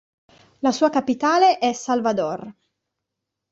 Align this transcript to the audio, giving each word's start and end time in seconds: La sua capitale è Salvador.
La 0.61 0.71
sua 0.71 0.89
capitale 0.89 1.59
è 1.59 1.73
Salvador. 1.73 2.51